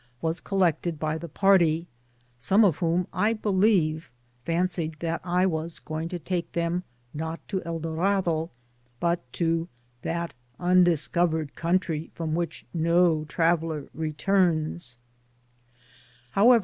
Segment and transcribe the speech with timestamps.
[0.19, 1.85] was collected by the party,
[2.39, 4.09] some of whom, I believe,
[4.45, 6.81] fancied that I was going to take them,
[7.13, 8.49] not to £1 Dorado,
[8.99, 9.67] but to
[10.01, 14.97] that undiscovered country from which no travel ler returns
[16.35, 16.59] i^ hpwever, wh^.